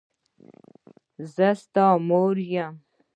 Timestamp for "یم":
2.51-2.73